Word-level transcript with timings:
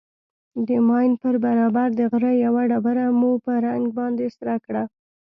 د 0.67 0.69
ماين 0.87 1.11
پر 1.21 1.35
برابر 1.45 1.87
د 1.99 2.01
غره 2.11 2.33
يوه 2.45 2.63
ډبره 2.71 3.05
مو 3.19 3.31
په 3.45 3.51
رنگ 3.65 3.85
باندې 3.97 4.27
سره 4.37 4.55
کړه. 4.65 4.83